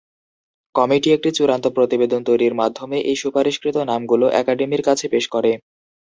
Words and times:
Committee 0.75 1.09
একটি 1.13 1.29
চূড়ান্ত 1.37 1.65
প্রতিবেদন 1.75 2.21
তৈরির 2.25 2.57
মাধ্যমে 2.61 2.97
এই 3.09 3.17
সুপারিশকৃত 3.21 3.77
নামগুলো 3.89 4.25
একাডেমির 4.41 4.85
কাছে 4.87 5.05
পেশ 5.13 5.25
করে। 5.27 5.51